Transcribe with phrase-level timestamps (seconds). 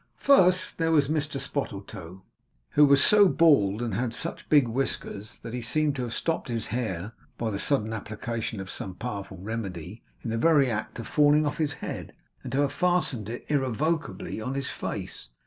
[0.17, 2.23] First, there was Mr Spottletoe,
[2.71, 6.47] who was so bald and had such big whiskers, that he seemed to have stopped
[6.47, 11.05] his hair, by the sudden application of some powerful remedy, in the very act of
[11.05, 15.27] falling off his head, and to have fastened it irrevocably on his face.